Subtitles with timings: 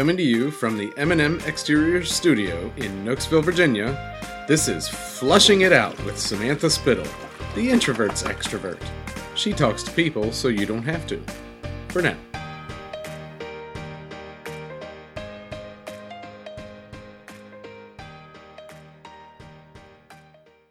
[0.00, 4.16] Coming to you from the M&M Exterior Studio in Knoxville, Virginia,
[4.48, 7.04] this is Flushing It Out with Samantha Spittle,
[7.54, 8.80] the introvert's extrovert.
[9.34, 11.22] She talks to people so you don't have to.
[11.88, 12.16] For now.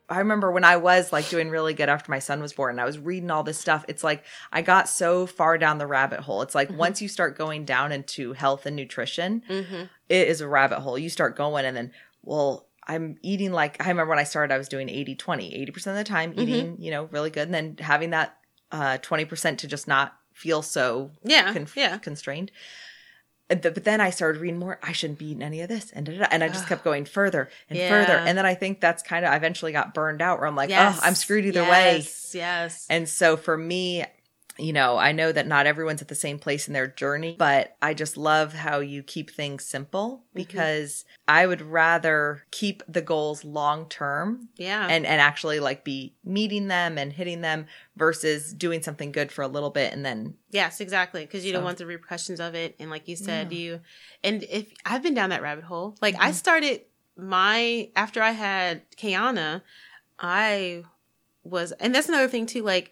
[0.10, 2.82] I remember when I was like doing really good after my son was born and
[2.82, 3.86] I was reading all this stuff.
[3.88, 6.42] It's like I got so far down the rabbit hole.
[6.42, 6.78] It's like mm-hmm.
[6.78, 9.84] once you start going down into health and nutrition, mm-hmm.
[10.10, 10.98] it is a rabbit hole.
[10.98, 11.92] You start going and then,
[12.24, 15.88] well, I'm eating like I remember when I started, I was doing 80 20, 80%
[15.88, 16.42] of the time mm-hmm.
[16.42, 17.48] eating, you know, really good.
[17.48, 18.38] And then having that
[18.72, 21.98] uh, 20% to just not feel so Yeah, yeah.
[21.98, 22.52] constrained.
[23.50, 24.80] But then I started reading more.
[24.84, 26.28] I shouldn't be eating any of this, and da, da, da.
[26.32, 28.14] and I just kept going further and further.
[28.14, 30.70] And then I think that's kind of I eventually got burned out, where I'm like,
[30.70, 31.98] oh, I'm screwed either way.
[31.98, 32.86] Yes, Yes.
[32.90, 34.06] And so for me,
[34.60, 37.76] you know, I know that not everyone's at the same place in their journey, but
[37.82, 40.38] I just love how you keep things simple mm-hmm.
[40.38, 44.88] because I would rather keep the goals long term yeah.
[44.90, 49.42] and and actually like be meeting them and hitting them versus doing something good for
[49.42, 51.26] a little bit and then Yes, exactly.
[51.26, 52.76] Because you don't want the repercussions of it.
[52.80, 53.82] And like you said, you,
[54.24, 56.34] and if I've been down that rabbit hole, like I mm-hmm.
[56.34, 56.82] started
[57.16, 59.62] my, after I had Kiana,
[60.18, 60.84] I
[61.44, 62.92] was, and that's another thing too, like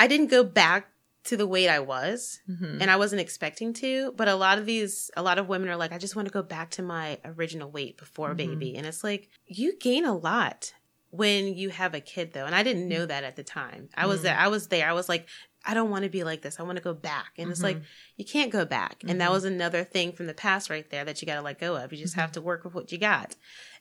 [0.00, 0.88] I didn't go back
[1.24, 2.80] to the weight I was mm-hmm.
[2.80, 5.76] and I wasn't expecting to, but a lot of these, a lot of women are
[5.76, 8.36] like, I just want to go back to my original weight before mm-hmm.
[8.36, 8.76] baby.
[8.76, 10.72] And it's like, you gain a lot
[11.10, 12.46] when you have a kid though.
[12.46, 13.90] And I didn't know that at the time.
[13.94, 14.24] I was mm-hmm.
[14.24, 14.38] there.
[14.38, 14.88] I was there.
[14.88, 15.28] I was like,
[15.66, 16.58] I don't want to be like this.
[16.58, 17.32] I want to go back.
[17.36, 17.82] And it's like,
[18.16, 19.04] you can't go back.
[19.06, 21.60] And that was another thing from the past right there that you got to let
[21.60, 21.92] go of.
[21.92, 23.36] You just have to work with what you got.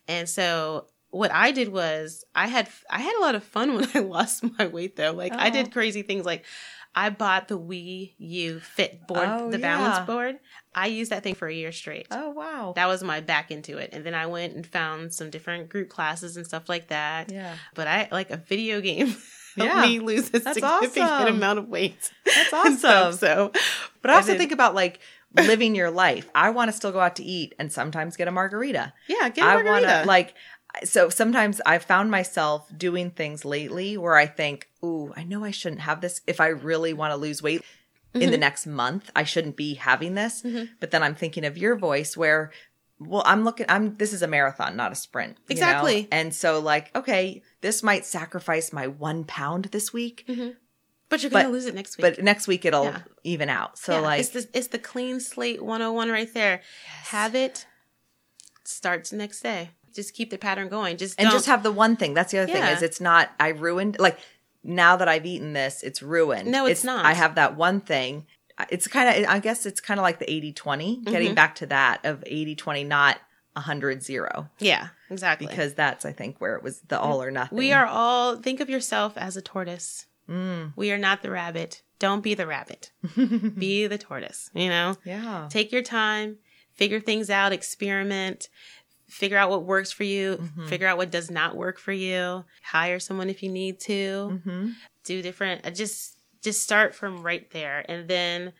[0.05, 3.87] And so what I did was I had, I had a lot of fun when
[3.93, 5.11] I lost my weight though.
[5.13, 5.51] Like I Oh.
[5.51, 6.45] did crazy things like
[6.95, 9.77] I bought the Wii U Fit board, Oh, the yeah.
[9.77, 10.39] balance board.
[10.73, 12.07] I used that thing for a year straight.
[12.11, 13.91] oh wow That was my back into it.
[13.93, 17.31] And then I went and found some different group classes and stuff like that.
[17.31, 19.07] yeah But I like a video game
[19.55, 19.81] helped Yeah.
[19.81, 21.27] me lose a That's significant awesome.
[21.35, 22.11] amount of weight.
[22.25, 23.13] That's awesome.
[23.13, 23.51] So,
[24.01, 24.99] but I also think about like
[25.35, 28.31] living your life I want to still go out to eat and sometimes get a
[28.31, 29.69] margarita yeah, get a I margarita.
[29.69, 30.33] want to like
[30.83, 35.51] so sometimes I've found myself doing things lately where I think, "Ooh, I know I
[35.51, 37.61] shouldn't have this if I really want to lose weight
[38.13, 38.39] in the Mm-hmm.
[38.39, 39.11] next month.
[39.15, 40.43] I shouldn't be having this."
[40.79, 42.51] But then I'm thinking of your voice where
[43.01, 45.37] well, I'm looking I'm this is a marathon, not a sprint.
[45.47, 45.61] you know?
[45.61, 46.07] Exactly.
[46.11, 50.25] And so like, okay, this might sacrifice my 1 pound this week,
[51.07, 52.01] but you're going to lose it next week.
[52.17, 53.01] but next week it'll Yeah.
[53.23, 53.77] even out.
[53.77, 56.61] So Yeah, like it's the, it's the clean slate 101 right there.
[57.05, 57.65] Have it
[58.65, 59.69] starts next day.
[59.93, 60.97] Just keep the pattern going.
[60.97, 62.13] Just and don't, just have the one thing.
[62.13, 62.65] That's the other Yeah.
[62.67, 64.17] thing is it's not I ruined like
[64.63, 66.51] now that I've eaten this, it's ruined.
[66.51, 67.05] No, it's not.
[67.05, 68.25] I have that one thing.
[68.69, 71.11] It's kind of I guess it's kind of like the 80-20, Mm-hmm.
[71.11, 73.17] getting back to that of 80-20 not
[73.53, 75.47] 100 0 yeah, exactly.
[75.47, 77.57] because that's I think where it was the all or nothing.
[77.57, 80.05] we are all think of yourself as a tortoise.
[80.27, 81.81] We are not the rabbit.
[81.97, 82.91] Don't be the rabbit.
[83.57, 84.51] be the tortoise.
[84.53, 84.95] You know.
[85.03, 85.47] Yeah.
[85.49, 86.37] Take your time,
[86.75, 88.47] figure things out, experiment,
[89.09, 90.67] figure out what works for you, Mm-hmm.
[90.67, 92.45] figure out what does not work for you.
[92.63, 94.41] Hire someone if you need to.
[94.45, 94.73] Mhm.
[95.03, 95.65] Do different.
[95.65, 98.53] uh, Just just start from right there, and then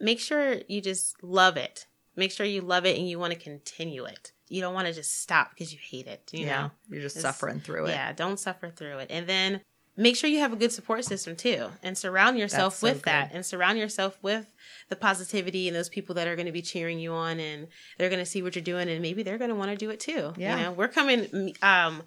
[0.00, 1.86] make sure you just love it.
[2.16, 4.32] Make sure you love it and you want to continue it.
[4.48, 6.28] You don't want to just stop because you hate it.
[6.32, 6.62] You yeah.
[6.62, 6.70] know.
[6.90, 7.90] You're just It's- suffering through it.
[7.90, 9.06] Yeah, don't suffer through it.
[9.10, 9.60] And then
[9.96, 13.30] make sure you have a good support system too and surround yourself so with that
[13.34, 14.52] and surround yourself with
[14.88, 18.08] the positivity and those people that are going to be cheering you on and they're
[18.08, 20.00] going to see what you're doing and maybe they're going to want to do it
[20.00, 20.32] too.
[20.38, 20.56] Yeah.
[20.56, 22.02] You know, we're coming um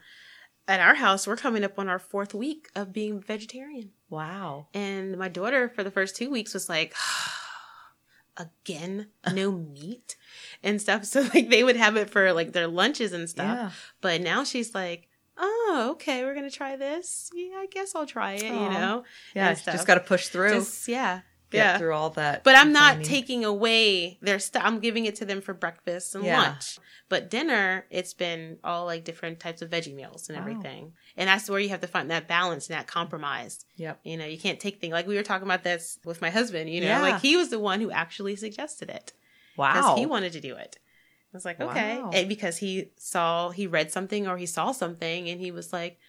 [0.68, 3.92] at our house, we're coming up on our fourth week of being vegetarian.
[4.10, 4.68] Wow.
[4.74, 6.96] And my daughter for the first 2 weeks was like
[8.38, 10.16] again no meat
[10.62, 13.70] and stuff so like they would have it for like their lunches and stuff Yeah.
[14.02, 15.08] but now she's like,
[15.38, 17.30] oh, okay, we're gonna try this.
[17.34, 18.44] Yeah, I guess I'll try it.
[18.44, 19.04] You know,
[19.36, 20.52] Yeah, just got to push through.
[20.54, 21.22] Just yeah,
[21.52, 21.78] get yeah.
[21.78, 22.44] through all that.
[22.44, 24.64] But I'm not taking away their stuff.
[24.66, 26.42] I'm giving it to them for breakfast and Yeah.
[26.42, 26.80] lunch.
[27.08, 30.42] But dinner, it's been all like different types of veggie meals and Wow.
[30.44, 30.94] everything.
[31.16, 33.64] And that's where you have to find that balance and that compromise.
[33.76, 34.00] Yep.
[34.04, 36.70] You know, you can't take things like we were talking about this with my husband.
[36.72, 37.02] You know, Yeah.
[37.02, 39.14] like he was the one who actually suggested it
[39.56, 39.74] Wow.
[39.74, 40.78] because he wanted to do it.
[41.36, 42.12] I was like, okay, Wow.
[42.28, 46.00] because he saw, he read something or he saw something, and he was like,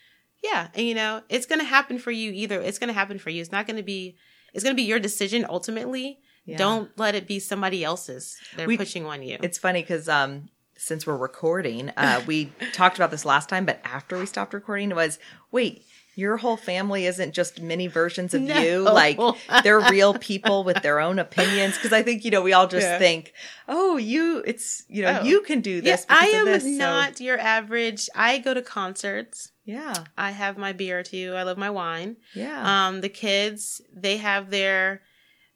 [0.43, 2.31] yeah, and you know, it's gonna happen for you.
[2.33, 3.41] Either it's gonna happen for you.
[3.41, 4.17] It's not gonna be.
[4.55, 6.21] It's gonna be your decision ultimately.
[6.45, 6.59] Yeah.
[6.59, 8.37] Don't let it be somebody else's.
[8.57, 9.39] They're We- pushing on you.
[9.43, 13.81] It's funny because um, since we're recording, uh, we talked about this last time, but
[13.83, 15.19] after we stopped recording, it was
[15.51, 15.85] wait,
[16.19, 18.59] your whole family isn't just mini versions of No.
[18.61, 18.79] you.
[18.81, 19.19] Like
[19.63, 21.75] they're real people with their own opinions.
[21.77, 22.99] Because I think you know we all just Yeah.
[22.99, 23.33] think,
[23.69, 25.25] oh, you, it's you know Oh.
[25.25, 26.07] you can do this.
[26.07, 26.63] because I am this.
[26.65, 28.09] So, not your average.
[28.15, 29.53] I go to concerts.
[29.67, 31.35] yeah, I have my beer too.
[31.37, 32.17] I love my wine.
[32.35, 35.03] yeah, Um, the kids, they have their,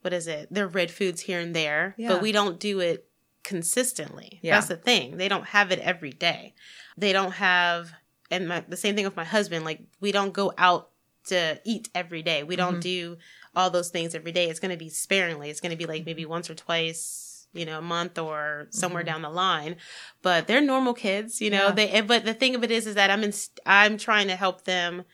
[0.03, 0.53] what is it?
[0.53, 2.09] Their red foods here and there, Yeah.
[2.09, 3.07] but we don't do it
[3.45, 4.41] consistently.
[4.43, 4.57] Yeah.
[4.57, 5.17] That's the thing.
[5.17, 6.55] They don't have it every day.
[6.97, 7.93] They don't have,
[8.31, 9.65] and my, the same thing with my husband.
[9.65, 10.91] Like we don't go out
[11.27, 12.43] to eat every day.
[12.43, 12.83] We don't Mhm.
[12.83, 13.17] do
[13.55, 14.49] all those things every day.
[14.49, 15.51] It's going to be sparingly.
[15.51, 17.27] It's going to be like maybe once or twice.
[17.53, 19.07] You know, a month or somewhere Mhm.
[19.07, 19.75] down the line,
[20.23, 21.41] but they're normal kids.
[21.41, 21.73] You know, Yeah.
[21.73, 22.01] they.
[22.03, 23.33] But the thing of it is, is that I'm in.
[23.67, 25.05] I'm trying to help them,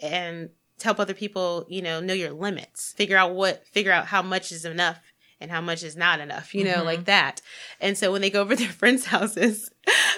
[0.00, 0.50] and
[0.82, 2.92] help other people, you know, know your limits.
[2.94, 4.98] Figure out what, figure out how much is enough
[5.40, 6.84] and how much is not enough, you know, Mhm.
[6.84, 7.40] like that.
[7.80, 9.70] And so when they go over to their friends' houses,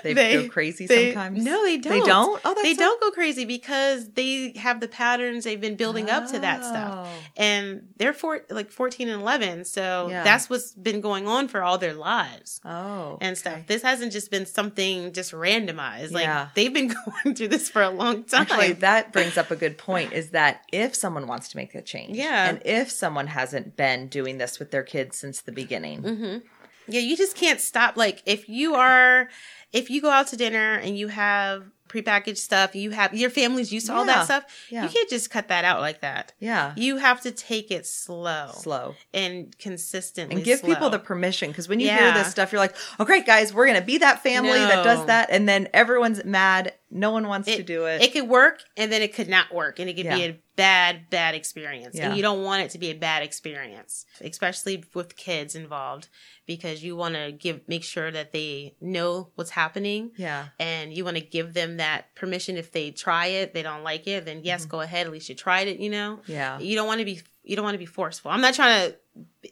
[0.03, 1.45] they, they- go crazy they- sometimes.
[1.45, 1.93] No, they don't.
[1.93, 2.41] they don't.
[2.45, 6.27] Oh, that's They don't go crazy because they have the patterns they've been building up
[6.31, 7.07] to that stuff.
[7.09, 7.23] Oh.
[7.37, 9.65] And they're four, like 14 and 11.
[9.65, 10.23] So Yeah.
[10.25, 13.55] that's what's been going on for all their lives Oh, and stuff.
[13.55, 13.65] okay.
[13.67, 16.13] This hasn't just been something just randomized.
[16.13, 16.49] Like Yeah.
[16.55, 16.89] they've been
[17.25, 18.43] going through this for a long time.
[18.43, 21.83] Actually, that brings up a good point is that if someone wants to make a
[21.83, 22.49] change, Yeah.
[22.49, 26.37] and if someone hasn't been doing this with their kids since the beginning, hmm
[26.89, 27.97] Yeah, you just can't stop.
[27.97, 29.29] Like if you are,
[29.73, 33.73] if you go out to dinner and you have prepackaged stuff, you have your family's
[33.73, 34.45] used to all that stuff.
[34.71, 36.33] yeah, You can't just cut that out like that.
[36.39, 41.51] yeah, You have to take it slow, slow, and consistently, and give people the permission
[41.51, 44.23] because when you hear this stuff, you're like, "Oh, great, guys, we're gonna be that
[44.23, 46.75] family that does that," and then everyone's mad.
[46.89, 48.01] No one wants to do it.
[48.03, 51.11] It could work, and then it could not work, and it could be a bad,
[51.11, 51.97] bad experience.
[51.97, 52.07] Yeah.
[52.09, 56.09] And you don't want it to be a bad experience, especially with kids involved,
[56.47, 61.05] because you want to give make sure that they know what's happening yeah, and you
[61.05, 64.41] want to give them that permission if they try it they don't like it then
[64.43, 64.71] yes Mm-hmm.
[64.71, 67.21] go ahead at least you tried it you know yeah, you don't want to be
[67.45, 68.97] you don't want to be forceful i'm not trying to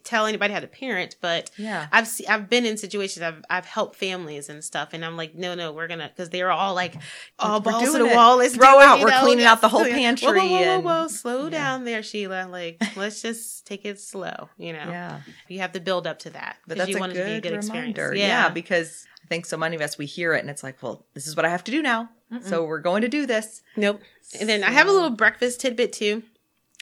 [0.03, 1.87] tell anybody how to parent but yeah.
[1.91, 5.33] i've se- i've been in situations i've i've helped families and stuff and i'm like
[5.33, 6.93] no no we're gonna because they're all like
[7.39, 8.15] all We're balls to the it.
[8.15, 9.21] wall let's Throw it, out, we're know?
[9.21, 11.07] cleaning out the whole pantry whoa, whoa, whoa, and- whoa, whoa.
[11.07, 11.49] slow Yeah.
[11.51, 15.79] down there sheila like let's just take it slow you know Yeah, you have to
[15.79, 17.97] build up to that but you a want good, it to be a good experience
[17.97, 18.15] reminder.
[18.15, 18.49] Yeah.
[18.49, 21.25] because I think so many of us we hear it and it's like, well, this
[21.25, 22.09] is what I have to do now,
[22.41, 23.63] so we're going to do this.
[23.75, 24.01] Nope.
[24.39, 26.21] And then I have a little breakfast tidbit too,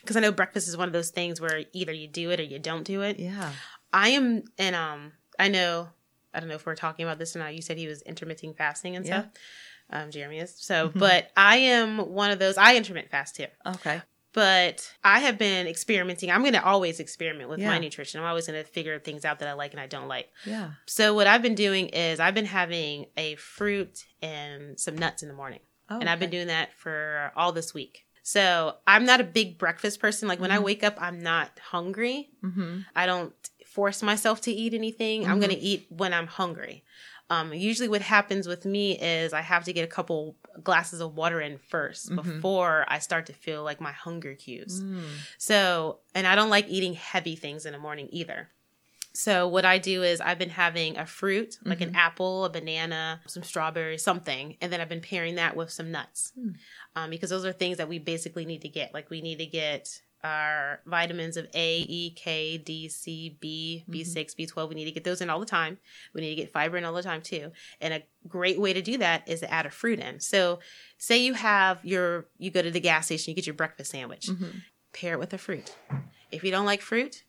[0.02, 2.44] because I know breakfast is one of those things where either you do it or
[2.44, 3.18] you don't do it.
[3.18, 3.52] Yeah,
[3.94, 5.88] I am, and um, I know,
[6.34, 7.56] I don't know if we're talking about this or not.
[7.56, 9.22] You said he was intermittent fasting and Yeah.
[9.22, 9.32] stuff.
[9.90, 12.58] Um, Jeremy is so, but I am one of those.
[12.58, 14.02] I intermittent fast too, okay,
[14.34, 16.32] but I have been experimenting.
[16.32, 18.20] I'm going to always experiment with my nutrition.
[18.20, 20.30] I'm always going to figure things out that I like and I don't like.
[20.46, 25.22] yeah, So what I've been doing is I've been having a fruit and some nuts
[25.24, 25.60] in the morning
[25.90, 28.06] oh, and I've been doing that for all this week.
[28.24, 30.28] So I'm not a big breakfast person.
[30.28, 30.64] Like when I Mhm.
[30.64, 32.30] wake up, I'm not hungry.
[32.44, 32.86] Mhm.
[32.96, 33.34] I don't
[33.68, 35.26] force myself to eat anything.
[35.28, 35.42] I'm Mhm.
[35.42, 36.84] going to eat when I'm hungry.
[37.34, 41.16] Um, usually, what happens with me is I have to get a couple glasses of
[41.16, 42.16] water in 1st Mhm.
[42.16, 44.82] before I start to feel like my hunger cues.
[44.82, 45.04] Mm.
[45.38, 48.50] So, and I don't like eating heavy things in the morning either.
[49.16, 53.22] So, what I do is I've been having a fruit, like an apple, a banana,
[53.28, 56.32] some strawberries, something, and then I've been pairing that with some nuts.
[56.36, 56.50] Hmm.
[56.96, 58.94] Um, because those are things that we basically need to get.
[58.94, 64.36] Like, we need to get our vitamins of A, E, K, D, C, B, B6,
[64.36, 64.70] B12.
[64.70, 65.78] We need to get those in all the time.
[66.14, 67.52] We need to get fiber in all the time too.
[67.82, 70.20] And a great way to do that is to add a fruit in.
[70.20, 70.60] So,
[70.98, 74.28] say you have your, you go to the gas station, you get your breakfast sandwich
[74.28, 74.62] Mhm.
[74.94, 75.76] pair it with a fruit.
[76.32, 77.24] If you don't like fruit,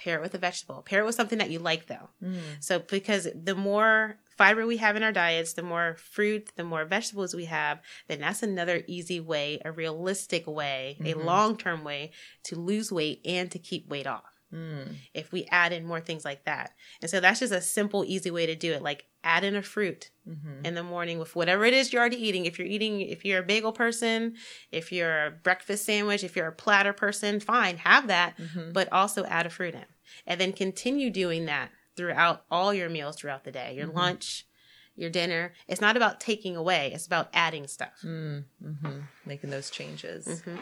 [0.00, 0.82] pair it with a vegetable.
[0.82, 2.08] Pair it with something that you like though.
[2.22, 2.40] Mm.
[2.60, 6.84] So because the more fiber we have in our diets, the more fruit, the more
[6.86, 11.24] vegetables we have, then that's another easy way, a realistic way, a Mhm.
[11.24, 12.12] long-term way
[12.44, 14.39] to lose weight and to keep weight off.
[14.52, 14.96] Mm.
[15.14, 16.74] If we add in more things like that.
[17.00, 18.82] And so that's just a simple easy way to do it.
[18.82, 20.64] Like add in a fruit Mhm.
[20.66, 22.46] in the morning with whatever it is you're already eating.
[22.46, 24.36] If you're eating, if you're a bagel person,
[24.72, 28.72] if you're a breakfast sandwich, if you're a platter person, fine, have that, Mhm.
[28.72, 29.84] but also add a fruit in.
[30.26, 33.94] And then continue doing that throughout all your meals throughout the day, your Mhm.
[33.94, 34.46] lunch,
[34.96, 35.52] your dinner.
[35.68, 38.00] It's not about taking away, it's about adding stuff.
[38.02, 38.44] Mm.
[38.62, 39.04] Mhm.
[39.24, 40.26] Making those changes.
[40.26, 40.58] Mhm.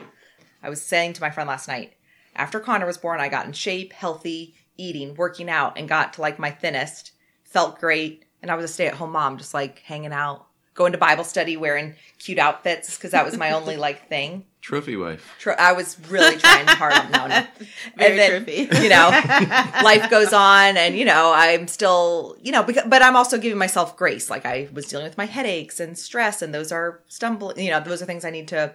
[0.63, 1.95] I was saying to my friend last night,
[2.39, 6.21] after Connor was born, I got in shape, healthy, eating, working out, and got to
[6.21, 7.13] like my thinnest.
[7.45, 8.25] Felt great.
[8.41, 11.25] And I was a stay at home mom, just like hanging out, going to Bible
[11.25, 14.45] study, wearing cute outfits because that was my only like thing.
[14.61, 15.35] Trophy wife.
[15.39, 17.11] Tr- I was really trying hard.
[17.11, 17.47] No, no.
[17.97, 18.83] Very and then, trippy.
[18.83, 19.09] you know,
[19.83, 23.59] life goes on and, you know, I'm still, you know, because, but I'm also giving
[23.59, 24.31] myself grace.
[24.31, 27.81] Like I was dealing with my headaches and stress and those are stumbling, you know,
[27.81, 28.75] those are things I need to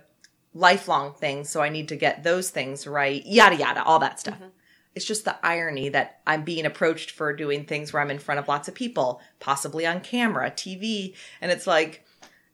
[0.53, 1.49] lifelong things.
[1.49, 4.35] So I need to get those things right, yada, yada, all that stuff.
[4.35, 4.49] Mm-hmm.
[4.95, 8.39] It's just the irony that I'm being approached for doing things where I'm in front
[8.39, 11.15] of lots of people, possibly on camera, TV.
[11.41, 12.05] And it's like,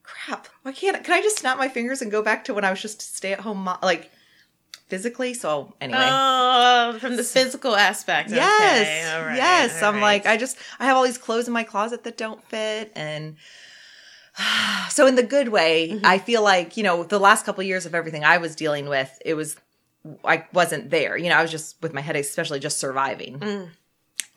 [0.03, 2.69] crap, why can't, can I just snap my fingers and go back to when I
[2.69, 3.79] was just stay at home mom?
[3.83, 4.09] Like,
[4.87, 5.33] physically.
[5.33, 5.99] So anyway.
[6.01, 8.31] Oh, from the physical aspect.
[8.31, 8.81] Yes.
[8.81, 9.81] Okay, all right, yes.
[9.81, 10.01] all I'm right.
[10.01, 12.91] like, I just, I have all these clothes in my closet that don't fit.
[12.95, 13.35] And
[14.89, 16.05] so, in the good way, Mm-hmm.
[16.05, 18.87] I feel like, you know, the last couple of years of everything I was dealing
[18.89, 19.55] with, it was,
[20.23, 21.17] I wasn't there.
[21.17, 23.39] You know, I was just with my headaches, especially just surviving.
[23.39, 23.69] Mm.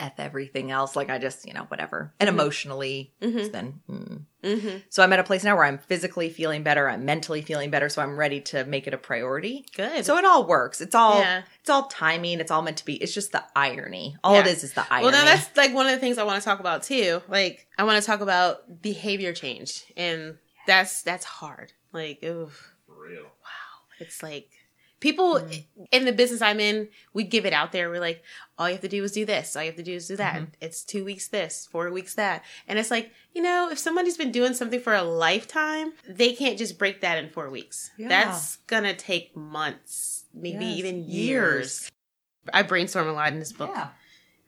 [0.00, 0.96] F everything else.
[0.96, 2.12] Like, I just, you know, whatever.
[2.20, 3.80] And emotionally, it's been.
[3.88, 4.22] mm.
[4.42, 4.78] Mm-hmm.
[4.90, 6.88] So, I'm at a place now where I'm physically feeling better.
[6.88, 7.88] I'm mentally feeling better.
[7.88, 9.64] So, I'm ready to make it a priority.
[9.76, 10.04] Good.
[10.04, 10.80] So it all works.
[10.80, 11.42] It's all Yeah.
[11.60, 12.40] it's all timing.
[12.40, 12.94] It's all meant to be.
[12.94, 14.16] It's just the irony.
[14.24, 14.52] All it Yeah.
[14.52, 15.04] is is the irony.
[15.04, 17.22] Well, now that's like one of the things I want to talk about too.
[17.28, 21.72] Like, I want to talk about behavior change, and that's that's hard.
[21.92, 23.22] Like, oof, For real.
[23.22, 23.28] Wow.
[24.00, 24.48] It's like
[25.02, 25.44] people
[25.90, 27.90] in the business I'm in, we give it out there.
[27.90, 28.22] We're like,
[28.56, 29.56] all you have to do is do this.
[29.56, 30.42] All you have to do is do that.
[30.60, 34.30] It's two weeks this, four weeks that, and it's like, you know, if somebody's been
[34.30, 37.90] doing something for a lifetime, they can't just break that in four weeks.
[37.98, 38.08] Yeah.
[38.08, 41.08] That's gonna take months, maybe Yes, even years.
[41.10, 41.90] years.
[42.52, 43.70] I brainstorm a lot in this book.
[43.74, 43.88] yeah.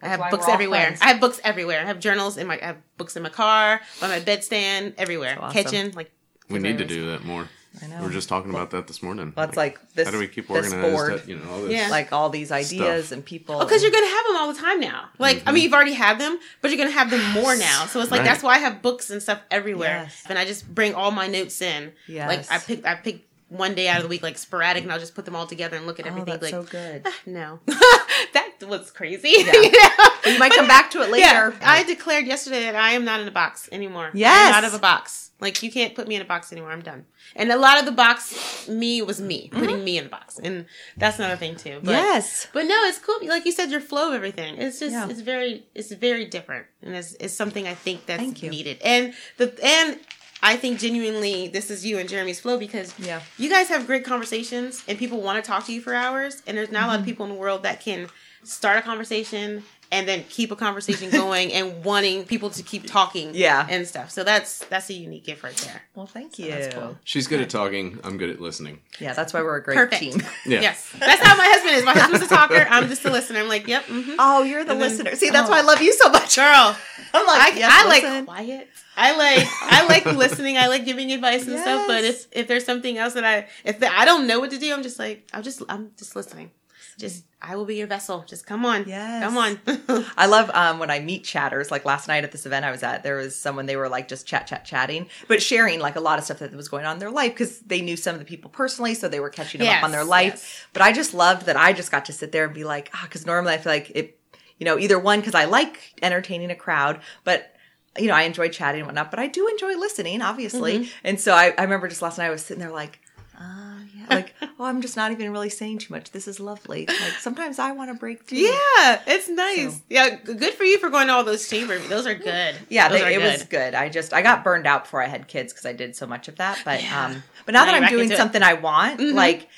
[0.02, 0.82] I have books everywhere.
[0.82, 1.00] friends.
[1.02, 1.80] I have books everywhere.
[1.80, 2.60] I have journals in my.
[2.60, 5.36] I have books in my car, by my bedstand, everywhere.
[5.40, 5.52] Awesome.
[5.64, 6.12] Kitchen, like
[6.48, 7.48] We need to do that more.
[7.82, 7.98] I know.
[8.00, 9.32] We were just talking about that this morning.
[9.34, 10.06] That's like this.
[10.06, 10.94] how do we keep this organized?
[10.94, 11.72] board, That, you know, all this.
[11.72, 11.88] Yeah.
[11.88, 13.16] like all these ideas Stuff.
[13.16, 13.56] and people.
[13.56, 15.08] Oh, because you're gonna have them all the time now.
[15.18, 15.54] Like I mm-hmm.
[15.54, 17.86] mean, you've already had them, but you're gonna have them more now.
[17.86, 18.26] So it's like Right.
[18.26, 20.22] that's why I have books and stuff everywhere, Yes.
[20.28, 21.92] and I just bring all my notes in.
[22.06, 22.28] Yes.
[22.28, 24.98] Like I pick, I pick one day out of the week, like sporadic, and I'll
[24.98, 26.26] just put them all together and look at oh, everything.
[26.26, 27.02] that's like so good.
[27.04, 29.34] Ah, no, that was crazy.
[29.38, 29.52] Yeah.
[29.64, 30.32] You know?
[30.32, 31.24] you might come back to it later.
[31.24, 34.10] Yeah, I declared yesterday that I am not in a box anymore.
[34.14, 34.54] Yes.
[34.54, 35.23] I'm out of a box.
[35.40, 36.70] Like you can't put me in a box anymore.
[36.70, 37.04] I'm done.
[37.36, 40.66] And a lot of the box me was me putting me in a box, and
[40.96, 41.80] that's another thing too.
[41.82, 42.46] But, yes.
[42.52, 43.16] but no, it's cool.
[43.26, 44.56] Like you said, your flow of everything.
[44.56, 45.08] It's just Yeah.
[45.08, 48.78] it's very it's very different, and it's, it's something I think that's needed.
[48.82, 49.98] And the and
[50.42, 53.20] I think genuinely this is you and Jeremy's flow because Yeah.
[53.36, 56.56] you guys have great conversations and people want to talk to you for hours and
[56.56, 57.00] there's not a lot Mm-hmm.
[57.00, 58.08] of people in the world that can
[58.44, 59.62] start a conversation
[59.94, 63.66] and then keep a conversation going and wanting people to keep talking Yeah.
[63.70, 66.50] and stuff so that's that's a unique gift right there Well, thank you.
[66.50, 66.96] that's cool.
[67.04, 67.98] She's good at talking.
[68.04, 68.80] I'm good at listening.
[69.00, 70.20] Yeah, that's why we're a great perfect team.
[70.46, 70.60] Yeah.
[70.60, 73.48] yes that's how my husband is my husband's a talker i'm just a listener i'm
[73.48, 74.16] like yep mm-hmm.
[74.18, 75.14] Oh, you're the And then- listener.
[75.16, 75.52] See, that's oh.
[75.52, 76.36] why I love you so much.
[76.36, 76.76] girl
[77.14, 78.68] I'm like, I, yes, I like quiet.
[78.96, 80.56] I like I like listening.
[80.58, 81.86] I like giving advice and stuff.
[81.86, 84.58] But if if there's something else that I if the, I don't know what to
[84.58, 86.50] do, I'm just like I'm just I'm just listening.
[86.98, 88.24] Just I will be your vessel.
[88.26, 89.22] Just come on, Yes.
[89.22, 90.04] come on.
[90.16, 91.70] I love um, when I meet chatters.
[91.70, 94.08] Like last night at this event I was at, there was someone they were like
[94.08, 96.94] just chat, chat, chatting, but sharing like a lot of stuff that was going on
[96.94, 99.58] in their life because they knew some of the people personally, so they were catching
[99.60, 100.32] them up on their Yes, life.
[100.34, 100.66] yes.
[100.72, 103.02] But I just loved that I just got to sit there and be like, ah,
[103.04, 104.18] because normally I feel like it,
[104.58, 107.50] you know, either one because I like entertaining a crowd, but
[107.98, 110.78] you know I enjoy chatting and whatnot, but I do enjoy listening, obviously.
[110.80, 110.90] Mm-hmm.
[111.04, 113.00] And so I, I remember just last night I was sitting there like.
[113.38, 116.10] Uh, yeah, like oh, I'm just not even really saying too much.
[116.12, 116.86] This is lovely.
[116.86, 118.38] Like sometimes I want to break through.
[118.38, 119.74] yeah, it's nice.
[119.76, 121.78] So- Yeah, good for you for going to all those chamber.
[121.78, 122.54] Those are good.
[122.68, 123.32] Yeah, they, are it good.
[123.32, 123.74] was good.
[123.74, 126.28] I just I got burned out before I had kids because I did so much
[126.28, 126.60] of that.
[126.64, 127.06] But Yeah.
[127.06, 128.18] um, but now, Now that I'm doing into it.
[128.18, 129.14] something I want, Mhm.
[129.14, 129.48] like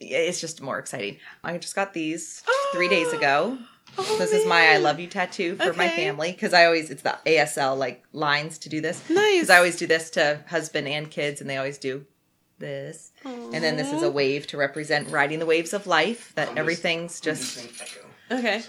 [0.00, 1.16] it's just more exciting.
[1.44, 3.58] I just got these three days ago.
[3.98, 7.02] Oh, this is my I love you tattoo for my family because I always it's
[7.02, 9.02] the ASL like lines to do this.
[9.10, 9.34] Nice.
[9.34, 12.06] Because I always do this to husband and kids, and they always do
[12.62, 13.12] this.
[13.24, 16.32] And then this is a wave to represent riding the waves of life.
[16.36, 17.68] That everything's just
[18.30, 18.62] Okay,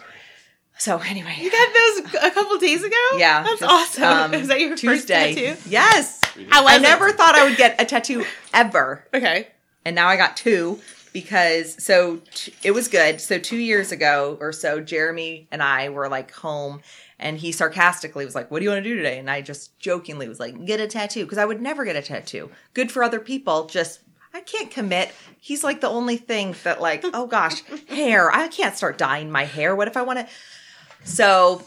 [0.78, 0.98] so.
[1.00, 2.96] Anyway, you got those a couple days ago.
[3.18, 4.04] yeah, that's just, awesome.
[4.04, 5.34] um, is that your Tuesday?
[5.34, 5.70] first tattoo?
[5.70, 6.22] Yes.
[6.50, 9.06] How was I never thought I would get a tattoo ever.
[9.14, 9.48] Okay.
[9.86, 10.80] And now I got two
[11.14, 13.22] because so t- it was good.
[13.22, 16.82] So 2 years ago or so Jeremy and I were like home
[17.20, 19.78] and he sarcastically was like, "What do you want to do today?" And I just
[19.80, 22.50] jokingly was like, "Get a tattoo" because I would never get a tattoo.
[22.74, 24.02] Good for other people, just
[24.34, 25.12] I can't commit.
[25.40, 28.32] He's like the only thing that like, oh gosh, hair.
[28.32, 29.76] I can't start dyeing my hair.
[29.76, 30.28] What if I want to
[31.04, 31.62] So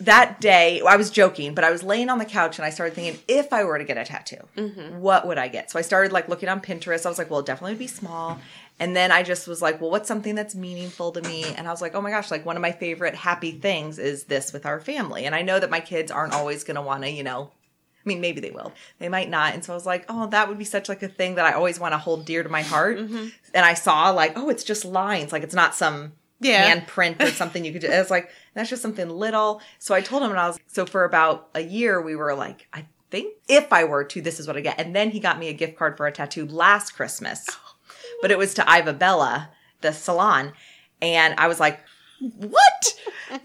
[0.00, 2.94] that day, I was joking, but I was laying on the couch and I started
[2.94, 4.98] thinking, if I were to get a tattoo, mm-hmm.
[4.98, 5.70] what would I get?
[5.70, 7.04] So I started like looking on Pinterest.
[7.04, 8.38] I was like, well, it definitely would be small.
[8.80, 11.44] And then I just was like, well, what's something that's meaningful to me?
[11.44, 14.24] And I was like, oh my gosh, like one of my favorite happy things is
[14.24, 15.26] this with our family.
[15.26, 17.52] And I know that my kids aren't always going to want to, you know,
[18.04, 18.72] I mean, maybe they will.
[18.98, 19.52] They might not.
[19.52, 21.52] And so I was like, oh, that would be such like a thing that I
[21.52, 22.98] always want to hold dear to my heart.
[22.98, 23.28] Mm-hmm.
[23.52, 25.30] And I saw like, oh, it's just lines.
[25.30, 26.74] Like it's not some Yeah.
[26.74, 27.88] handprint or something you could do.
[27.92, 29.60] I was like, that's just something little.
[29.78, 32.66] So I told him, and I was so for about a year we were like,
[32.72, 34.80] I think if I were to, this is what I get.
[34.80, 37.46] And then he got me a gift card for a tattoo last Christmas.
[37.50, 37.69] Oh.
[38.22, 39.50] But it was to Iva Bella,
[39.80, 40.52] the salon.
[41.02, 41.80] And I was like,
[42.20, 42.94] what?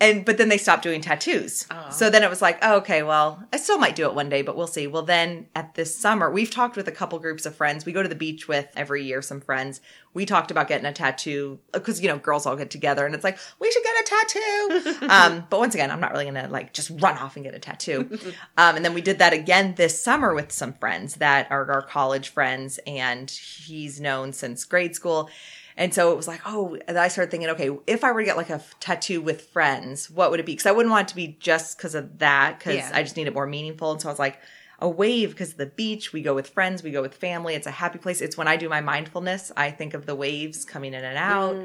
[0.01, 1.65] And but then they stopped doing tattoos.
[1.71, 1.89] Oh.
[1.89, 4.41] So then it was like, oh, okay, well, I still might do it one day,
[4.41, 4.87] but we'll see.
[4.87, 7.85] Well, then at this summer, we've talked with a couple groups of friends.
[7.85, 9.79] We go to the beach with every year some friends.
[10.13, 13.23] We talked about getting a tattoo because you know girls all get together and it's
[13.23, 15.07] like we should get a tattoo.
[15.09, 17.59] um, but once again, I'm not really gonna like just run off and get a
[17.59, 18.09] tattoo.
[18.57, 21.81] um, and then we did that again this summer with some friends that are our
[21.81, 25.29] college friends, and he's known since grade school.
[25.77, 28.25] And so it was like, oh, and I started thinking, okay, if I were to
[28.25, 30.53] get like a f- tattoo with friends, what would it be?
[30.53, 32.91] Because I wouldn't want it to be just because of that, because Yeah.
[32.93, 33.91] I just need it more meaningful.
[33.91, 34.39] And so I was like,
[34.79, 37.55] a wave because of the beach, we go with friends, we go with family.
[37.55, 38.19] It's a happy place.
[38.19, 41.55] It's when I do my mindfulness, I think of the waves coming in and out.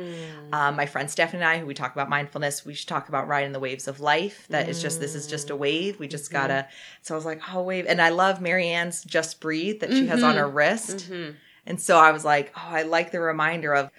[0.52, 3.26] Um, my friend Stephanie and I, who we talk about mindfulness, we should talk about
[3.26, 4.46] riding the waves of life.
[4.50, 5.98] That is just, this is just a wave.
[5.98, 6.68] We just gotta.
[7.02, 7.86] So I was like, oh, wave.
[7.88, 11.10] And I love Marianne's Just Breathe that she has on her wrist.
[11.10, 11.34] Mhm.
[11.70, 13.90] And so I was like, oh, I like the reminder of,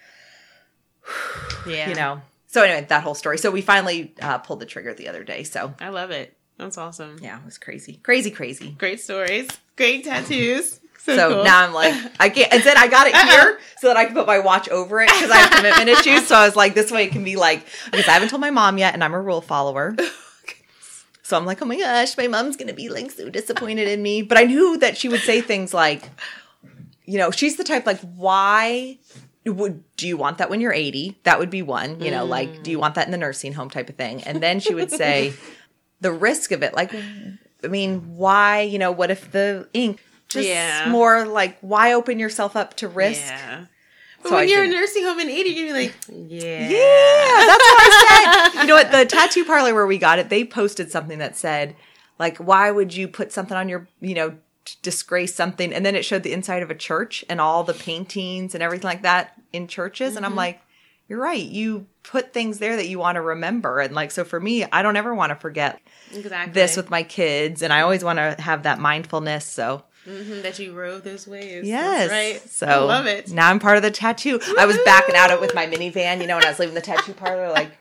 [1.66, 1.88] Yeah.
[1.90, 2.22] you know.
[2.48, 3.38] So anyway, that whole story.
[3.38, 5.44] So we finally uh, pulled the trigger the other day.
[5.44, 6.36] So I love it.
[6.58, 7.18] That's awesome.
[7.22, 8.72] yeah, it was crazy, crazy, crazy.
[8.78, 9.48] Great stories.
[9.78, 10.80] Great tattoos.
[11.04, 11.44] So, So cool.
[11.44, 12.54] now I'm like, I can't.
[12.54, 15.08] And then I got it here so that I can put my watch over it
[15.08, 16.28] because I have commitment issues.
[16.28, 18.52] So I was like, this way it can be like, because I haven't told my
[18.52, 19.96] mom yet, and I'm a rule follower.
[21.24, 24.22] So I'm like, oh my gosh, my mom's gonna be like so disappointed in me.
[24.22, 26.10] But I knew that she would say things like,
[27.12, 28.98] you know, she's the type like, why
[29.46, 31.18] would do you want that when you're 80?
[31.24, 32.00] That would be one.
[32.02, 34.24] You know, like, do you want that in the nursing home type of thing?
[34.24, 35.34] And then she would say,
[36.02, 36.92] the risk of it, like,
[37.64, 38.62] I mean, why?
[38.62, 40.00] You know, what if the ink?
[40.30, 40.90] Just Yeah.
[40.90, 43.22] more like, why open yourself up to risk?
[43.22, 43.66] Yeah.
[44.24, 46.70] But So when I you're did- a nursing home in 80, you're be like, yeah.
[46.70, 48.62] Yeah, that's what I said.
[48.62, 48.92] You know what?
[48.92, 51.76] The tattoo parlor where we got it, they posted something that said,
[52.20, 54.38] like, why would you put something on your, you know,
[54.82, 55.74] disgrace something?
[55.74, 58.88] And then it showed the inside of a church and all the paintings and everything
[58.88, 60.16] like that in churches.
[60.16, 60.62] And I'm like,
[61.08, 61.44] you're right.
[61.44, 63.80] You put things there that you want to remember.
[63.80, 65.80] And like, so for me, I don't ever want to forget
[66.14, 66.54] Exactly.
[66.54, 67.62] this with my kids.
[67.62, 69.46] And I always want to have that mindfulness.
[69.46, 71.68] So, Mhm, that you rode those waves.
[71.68, 72.10] Yes.
[72.10, 72.42] Right.
[72.50, 73.30] So I love it.
[73.30, 74.40] Now I'm part of the tattoo.
[74.58, 76.74] I was backing out of it with my minivan, you know, when I was leaving
[76.74, 77.72] the tattoo parlor, like,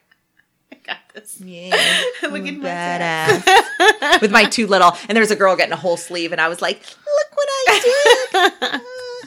[0.72, 1.40] I got this.
[1.40, 1.74] yeah,
[2.22, 4.20] Look I'm at my badass.
[4.20, 6.48] with my two little, and there was a girl getting a whole sleeve, and I
[6.48, 8.52] was like, look what I did.
[8.62, 8.78] Uh,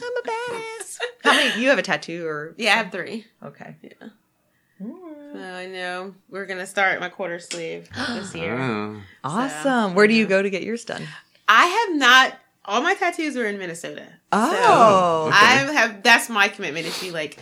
[0.06, 0.98] I'm a badass.
[1.22, 1.60] How many?
[1.62, 2.54] You have a tattoo or?
[2.56, 3.26] Yeah, I have three.
[3.42, 3.76] Okay.
[3.82, 4.08] Yeah.
[4.80, 8.58] So I know we're gonna start my quarter sleeve this year.
[8.60, 9.00] Oh.
[9.24, 9.94] Awesome.
[9.94, 11.02] Where do you go to get yours done?
[11.48, 12.34] I have not.
[12.66, 14.06] All my tattoos are in Minnesota.
[14.32, 15.36] Oh, So okay.
[15.36, 16.02] I have.
[16.02, 16.86] That's my commitment.
[16.86, 17.38] Is be like,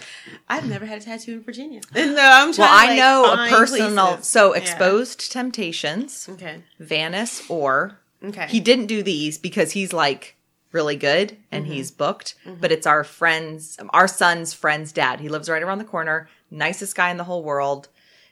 [0.49, 1.81] I've never had a tattoo in Virginia.
[1.95, 2.69] And no, I'm trying.
[2.69, 4.07] Well, I like, know a personal.
[4.15, 4.27] places.
[4.29, 4.61] So Yeah.
[4.61, 6.63] exposed temptations, Okay.
[6.81, 8.47] Vanis, or Okay.
[8.49, 10.37] he didn't do these because he's like
[10.73, 11.75] really good and Mm-hmm.
[11.75, 15.85] he's booked but it's our friend's our son's friend's dad he lives right around the
[15.85, 17.89] corner nicest guy in the whole world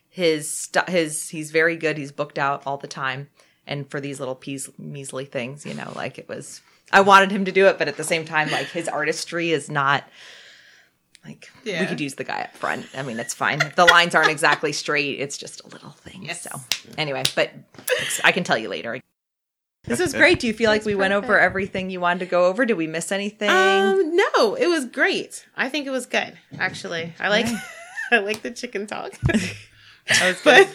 [0.08, 3.28] his stu- his he's very good he's booked out all the time
[3.66, 7.44] and for these little peas, measly things you know like it was i wanted him
[7.44, 10.04] to do it but at the same time like his artistry is not
[11.24, 14.30] like we could use the guy up front i mean it's fine the lines aren't
[14.30, 16.42] exactly straight it's just a little thing Yes.
[16.42, 16.50] so
[16.98, 17.50] anyway but
[18.24, 19.00] i can tell you later
[19.84, 20.40] this was great.
[20.40, 22.66] Do you feel like That's we went over everything you wanted to go over?
[22.66, 23.48] Did we miss anything?
[23.48, 25.46] Um, no, it was great.
[25.56, 26.36] I think it was good.
[26.58, 27.46] Actually, I like.
[28.12, 29.12] I like the chicken talk.
[30.06, 30.68] that but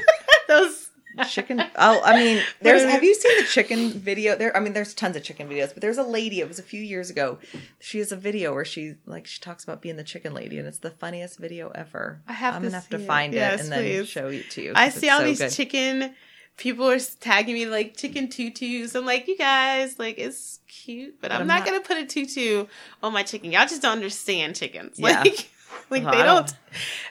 [0.48, 0.81] those.
[1.28, 1.62] Chicken.
[1.76, 2.82] Oh, I mean, there's.
[2.90, 4.36] Have you seen the chicken video?
[4.36, 4.56] There.
[4.56, 6.40] I mean, there's tons of chicken videos, but there's a lady.
[6.40, 7.38] It was a few years ago.
[7.80, 10.66] She has a video where she like she talks about being the chicken lady, and
[10.66, 12.20] it's the funniest video ever.
[12.26, 13.06] I have I'm to gonna have to it.
[13.06, 14.72] find Yes, it and then show it to you.
[14.74, 15.52] I see all so these good.
[15.52, 16.14] chicken.
[16.58, 18.94] People are tagging me like chicken tutus.
[18.94, 22.04] I'm like, you guys, like it's cute, but, I'm, I'm not, not- gonna put a
[22.06, 22.66] tutu
[23.02, 23.50] on my chicken.
[23.52, 24.98] Y'all just don't understand chickens.
[24.98, 25.22] Yeah.
[25.24, 25.50] Like,
[25.90, 26.46] like Oh, they don't.
[26.46, 26.54] don't-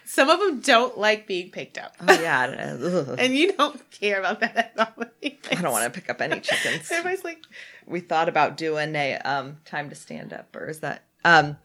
[0.06, 3.06] Some of them don't like being picked up, Oh yeah, I don't, know.
[3.12, 3.16] Ugh.
[3.20, 5.06] and you don't care about that at all.
[5.24, 6.92] I don't want to pick up any chickens.
[6.92, 7.40] Everybody's like,
[7.86, 11.58] We thought about doing a um time to stand up, or is that um?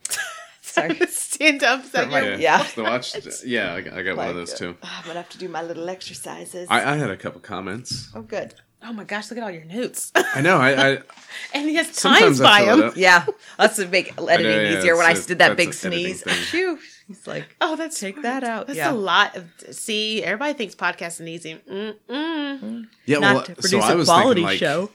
[0.61, 0.97] Sorry.
[1.07, 1.85] stand up.
[1.85, 2.66] Is that my- your- Yeah.
[2.75, 3.14] The watch.
[3.45, 4.77] Yeah, I got, I got one of those too.
[4.83, 6.69] I'm gonna have to do my little exercises.
[6.71, 8.11] I, I had a couple comments.
[8.14, 8.55] oh, good.
[8.83, 10.12] Oh my gosh, look at all your notes.
[10.14, 10.59] I know.
[10.59, 10.99] I, I
[11.55, 12.92] and he has times by I fill it him.
[12.97, 13.25] Yeah,
[13.59, 14.97] that's to make editing know, yeah, easier.
[14.97, 16.35] When I it's did that big sneeze, thing.
[16.35, 16.79] Phew.
[17.07, 18.23] He's like, Oh, that's Take smart.
[18.25, 18.90] that out, That's yeah.
[18.90, 19.45] a lot of.
[19.71, 21.61] See, everybody thinks podcasting is easy.
[21.69, 22.87] Mm-mm.
[23.07, 23.19] yeah.
[23.19, 24.90] not well, to so produce I a was quality like, show.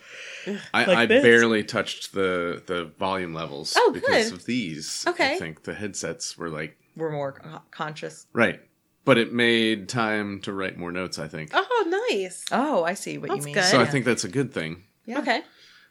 [0.74, 4.34] I, like I barely touched the the volume levels Oh, because good.
[4.39, 5.06] of these.
[5.08, 5.36] Okay.
[5.36, 8.26] I think the headsets were like We're more co- conscious.
[8.34, 8.60] right,
[9.06, 11.19] but it made time to write more notes.
[11.19, 11.52] I think.
[11.54, 12.45] Oh, nice.
[12.52, 13.54] Oh, I see what you mean.
[13.54, 13.65] good.
[13.65, 14.84] so I think that's a good thing.
[15.06, 15.19] Yeah.
[15.19, 15.41] Okay.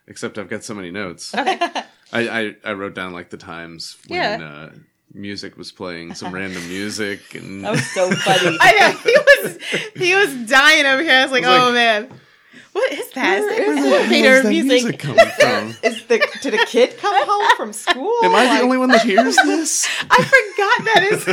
[0.09, 1.33] Except I've got so many notes.
[1.33, 1.57] Okay.
[2.13, 4.45] I, I I wrote down like the times when Yeah.
[4.45, 4.71] uh,
[5.15, 8.57] music was playing, some random music, and That was so funny.
[8.61, 9.59] I know he was
[9.97, 11.13] he was dying over here.
[11.19, 12.21] I was like, I was oh like, man,
[12.73, 13.41] what is that?
[13.41, 13.99] Where Is is that it?
[14.01, 14.69] elevator Where's that music?
[14.71, 15.69] music coming from?
[15.91, 18.15] Is the did a kid come home from school?
[18.23, 19.89] Am I Like- the only one that hears this?
[20.09, 21.25] I forgot that is.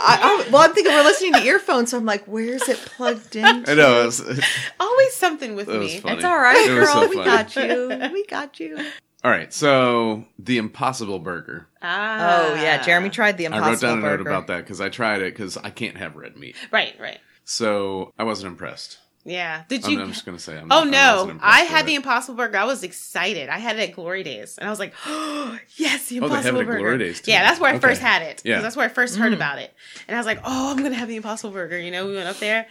[0.00, 3.34] I, I, well, I'm thinking we're listening to earphones, so I'm like, where's it plugged
[3.34, 3.44] in?
[3.44, 4.02] I know.
[4.02, 4.40] It was,
[4.78, 5.98] Always something with me.
[5.98, 6.14] funny.
[6.16, 6.86] It's all right, It girl.
[6.86, 7.88] so we got you.
[8.12, 8.78] We got you.
[9.24, 11.66] All right, so the Impossible Burger.
[11.82, 12.48] Ah.
[12.50, 13.70] Oh yeah, Jeremy tried the Impossible.
[13.70, 13.70] Burger.
[13.70, 14.24] I wrote down a burger.
[14.24, 17.18] note about that because I tried it because I can't have red meat, Right, right.
[17.44, 18.98] so I wasn't impressed.
[19.24, 19.64] Yeah.
[19.68, 20.00] Did you?
[20.00, 20.56] I'm just gonna say.
[20.56, 21.28] I'm, Oh wasn't no!
[21.30, 22.56] impressed I had the Impossible Burger.
[22.56, 23.50] I was excited.
[23.50, 26.36] I had it at Glory Days, and I was like, "Oh yes, the Oh, they
[26.36, 27.32] have it Impossible at Burger." Glory Days, too.
[27.32, 27.88] Yeah, that's where I Okay.
[27.88, 28.40] first had it.
[28.44, 28.60] Yeah.
[28.62, 29.74] that's where I first heard about it,
[30.06, 32.28] and I was like, "Oh, I'm gonna have the Impossible Burger." You know, we went
[32.28, 32.68] up there,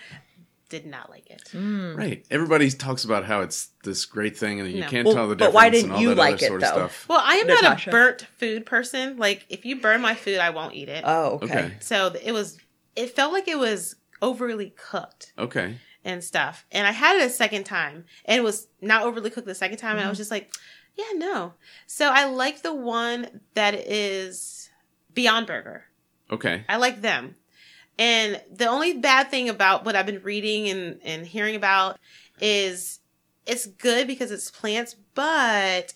[0.69, 1.43] did not like it.
[1.53, 2.25] Right.
[2.30, 4.88] Everybody talks about how it's this great thing and you No.
[4.89, 5.53] can't Well, tell the difference.
[5.53, 6.67] but why didn't all you like it, sort though?
[6.67, 7.06] of stuff.
[7.10, 9.17] Well, I am not a burnt food person.
[9.17, 11.03] Like, if you burn my food, I won't eat it.
[11.08, 11.45] Oh, okay.
[11.45, 11.77] Okay.
[11.80, 12.58] so it was.
[12.95, 15.34] It felt like it was overly cooked.
[15.38, 15.77] Okay.
[16.03, 16.65] and stuff.
[16.71, 19.77] And I had it a second time and it was not overly cooked the second
[19.77, 19.91] time.
[19.91, 20.08] And Mm-hmm.
[20.08, 20.53] I was just like,
[20.95, 21.53] yeah, no.
[21.86, 24.69] So I like the one that is
[25.13, 25.84] Beyond Burger.
[26.32, 26.63] Okay.
[26.69, 27.36] I like them.
[27.99, 31.97] And the only bad thing about what I've been reading and, and hearing about
[32.39, 32.99] is
[33.45, 35.93] it's good because it's plants, but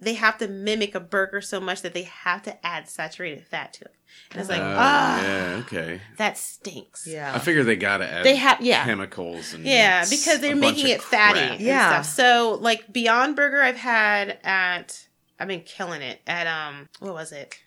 [0.00, 3.72] they have to mimic a burger so much that they have to add saturated fat
[3.74, 3.94] to it.
[4.30, 5.56] And it's like, Uh, ah, yeah.
[5.66, 6.00] Okay.
[6.16, 7.06] that stinks.
[7.06, 7.32] Yeah.
[7.34, 8.24] I figure they gotta add.
[8.24, 8.84] They have, yeah.
[8.84, 11.50] chemicals and Yeah, because they're making it fatty crap.
[11.52, 11.88] and Yeah.
[12.02, 12.14] stuff.
[12.14, 15.06] So like Beyond Burger I've had at
[15.40, 17.58] I've been killing it at um what was it?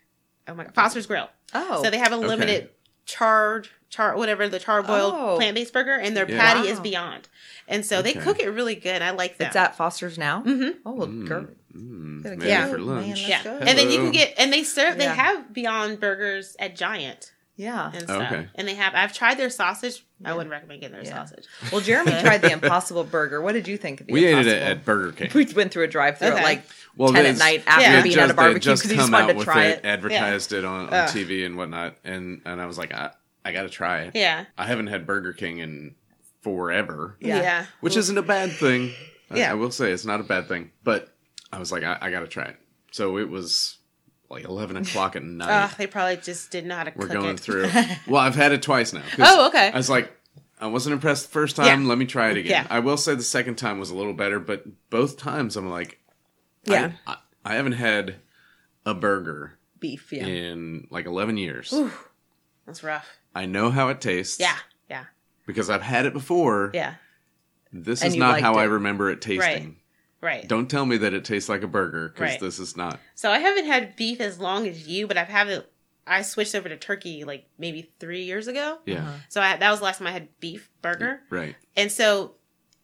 [0.47, 1.29] Oh my god, Foster's Grill.
[1.53, 1.83] Oh.
[1.83, 2.69] So they have a limited
[3.11, 5.35] charred char whatever the char boiled Oh.
[5.37, 6.39] plant based burger and their Yeah.
[6.39, 7.27] patty is Beyond.
[7.67, 9.01] And so they cook it really good.
[9.01, 9.47] I like that.
[9.47, 10.41] it's at Foster's now.
[10.45, 10.79] Mm-hmm.
[10.85, 11.45] Oh, well, Mm, girl.
[11.75, 12.67] mm, Gotta Yeah.
[12.67, 13.07] for Man, lunch.
[13.07, 13.41] let's yeah.
[13.61, 17.91] And then you can get and they serve they have Beyond Burgers at Giant Yeah.
[17.93, 18.31] and oh, stuff.
[18.31, 18.47] Okay.
[18.55, 20.03] And they have I've tried their sausage.
[20.25, 21.15] I wouldn't recommend getting their Yeah.
[21.25, 21.45] sausage.
[21.71, 23.41] Well, Jeremy tried the Impossible Burger.
[23.41, 25.29] What did you think of the We ate it at, at Burger King.
[25.35, 26.37] We went through a drive-through Okay.
[26.39, 26.63] at like
[26.97, 28.01] Well, ten at night after Yeah.
[28.01, 29.85] being just, at a barbecue because he just come wanted to try it, it.
[29.85, 31.09] advertised it on, on Ugh.
[31.09, 33.11] TV and whatnot, and and I was like, I
[33.45, 34.15] I gotta try it.
[34.15, 34.45] Yeah.
[34.57, 35.95] I haven't had Burger King in
[36.41, 37.41] forever, Yeah.
[37.41, 37.65] Yeah.
[37.81, 38.91] which isn't a bad thing.
[39.29, 39.51] I- Yeah.
[39.51, 41.13] I, will say it's not a bad thing, but
[41.53, 42.57] I was like, I, I gotta try it.
[42.91, 43.77] So it was
[44.31, 45.49] like eleven o'clock at night.
[45.65, 47.39] Ugh, they probably just didn't know how to We're going it.
[47.39, 47.69] through.
[48.07, 49.03] Well, I've had it twice now.
[49.19, 49.71] Oh, okay.
[49.71, 50.11] I was like,
[50.59, 51.81] I wasn't impressed the first time.
[51.83, 51.87] Yeah.
[51.87, 52.65] Let me try it again.
[52.65, 52.67] Yeah.
[52.69, 55.99] I will say the second time was a little better, but both times I'm like,
[56.65, 56.91] Yeah.
[57.07, 58.15] I, I haven't had
[58.85, 60.25] a burger Beef, yeah.
[60.25, 61.71] in like 11 years.
[61.73, 61.91] Ooh,
[62.65, 63.07] that's rough.
[63.33, 64.39] I know how it tastes.
[64.39, 64.57] Yeah,
[64.89, 65.05] yeah,
[65.47, 66.71] Because I've had it before.
[66.73, 66.95] yeah.
[67.73, 69.39] This And is not how I remember it tasting.
[69.39, 69.75] Right.
[70.47, 72.39] Don't tell me that it tastes like a burger because Right.
[72.39, 72.99] this is not.
[73.15, 75.71] So I haven't had beef as long as you, but I've had it.
[76.05, 78.79] I switched over to turkey like maybe three years ago.
[78.85, 78.99] Yeah.
[78.99, 79.11] Uh-huh.
[79.29, 81.55] So I, that was the last time I had beef burger, Right.
[81.75, 82.35] and so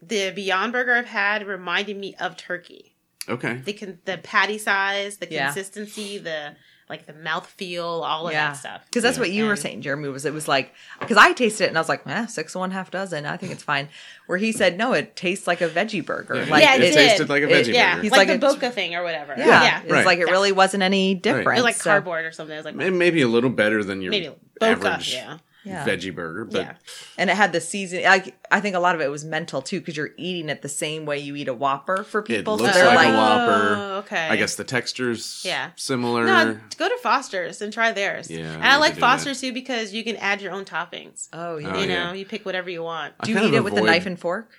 [0.02, 2.96] the Beyond Burger I've had reminded me of turkey.
[3.28, 3.56] Okay.
[3.58, 5.46] The con- the patty size, the Yeah.
[5.48, 6.56] consistency, the
[6.90, 8.82] like the mouth feel, all of Yeah, that stuff.
[8.86, 10.08] because that's what you were saying, Jeremy.
[10.10, 12.72] Was it was like because I tasted it and I was like, eh, six one,
[12.72, 13.26] half dozen.
[13.26, 13.90] I think it's fine.
[14.28, 16.36] Where he said, no, it tastes like a veggie burger.
[16.36, 17.30] Yeah, Like Yeah, it, it tasted did.
[17.30, 18.04] like a It- veggie Yeah, burger.
[18.04, 19.34] He's like, like, the Boca thing or whatever.
[19.38, 19.82] yeah, yeah.
[19.84, 20.06] it's Right.
[20.06, 21.48] like it really wasn't any different.
[21.50, 22.54] It was like So, cardboard or something.
[22.54, 24.72] It was like May- Maybe a little better than your maybe Boca.
[24.90, 25.38] average Yeah,
[25.68, 25.86] Yeah.
[25.86, 26.74] veggie burger, but yeah.
[27.18, 28.04] and it had the season.
[28.06, 30.70] I I think a lot of it was mental too because you're eating it the
[30.70, 32.56] same way you eat a Whopper for people.
[32.56, 33.76] It looks so they're like like, a Whopper.
[33.78, 34.28] Oh, okay.
[34.30, 35.72] I guess the texture's Yeah.
[35.76, 36.26] similar.
[36.26, 38.30] No, go to Foster's and try theirs.
[38.32, 41.28] Yeah, and I like do Foster's too because you can add your own toppings.
[41.34, 41.74] oh yeah.
[41.76, 42.14] Oh, you know, yeah.
[42.14, 43.14] you pick whatever you want.
[43.20, 44.50] I Do you eat of it with the avoid- knife and fork?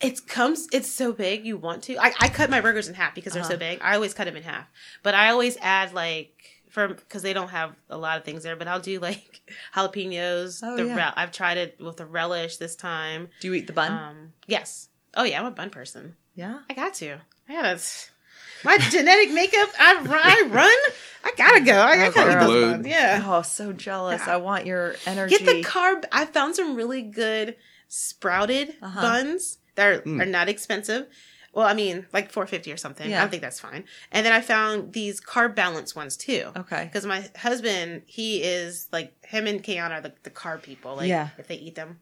[0.00, 0.68] It comes.
[0.72, 1.44] It's so big.
[1.44, 1.96] You want to.
[1.98, 3.50] I, I cut my burgers in half because they're Uh-huh.
[3.52, 3.80] so big.
[3.82, 4.66] I always cut them in half,
[5.02, 6.30] but I always add like
[6.74, 8.56] for because they don't have a lot of things there.
[8.56, 9.40] But I'll do like
[9.74, 10.60] jalapenos.
[10.62, 10.96] Oh, the yeah.
[10.96, 13.28] rel- I've tried it with the relish this time.
[13.40, 13.92] Do you eat the bun?
[13.92, 14.88] Um, yes.
[15.14, 16.16] Oh yeah, I'm a bun person.
[16.34, 16.58] yeah.
[16.68, 17.16] I got to.
[17.48, 17.80] I gotta.
[18.64, 19.68] My genetic makeup.
[19.78, 20.20] I run.
[20.22, 20.94] I run.
[21.22, 21.72] I gotta go.
[21.74, 22.46] I, I gotta girl.
[22.48, 22.70] go.
[22.72, 22.84] bun.
[22.86, 23.22] Yeah.
[23.24, 24.22] Oh, so jealous.
[24.26, 24.34] Yeah.
[24.34, 25.36] I want your energy.
[25.36, 26.04] Get the carb.
[26.10, 27.56] I found some really good
[27.88, 29.00] sprouted Uh-huh.
[29.00, 30.20] buns that are, Mm.
[30.22, 31.06] are not expensive.
[31.54, 33.08] Well, I mean, like four fifty or something.
[33.08, 33.24] Yeah.
[33.24, 33.84] I think that's fine.
[34.10, 36.50] And then I found these carb balance ones too.
[36.56, 36.84] Okay.
[36.84, 40.96] Because my husband, he is like him and Kayan are the, the carb people.
[40.96, 41.28] Like, Yeah.
[41.38, 42.00] if they eat them,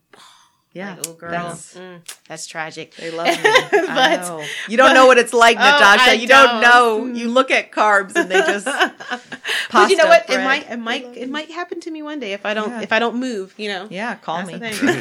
[0.74, 0.94] Yeah.
[0.96, 2.94] like, oh girl, That's- mm, that's tragic.
[2.96, 3.32] They love me.
[3.44, 4.44] I But- know.
[4.68, 6.10] You don't know what it's like, Oh, Natasha.
[6.10, 6.98] I you don't know.
[6.98, 7.14] don't.
[7.14, 8.64] You look at carbs and they just.
[8.64, 10.30] But you know Pasta what?
[10.30, 12.80] It might, it might, it might happen to me one day if I don't, Yeah.
[12.82, 13.52] if I don't move.
[13.58, 13.86] You know.
[13.90, 14.92] Yeah, call That's me.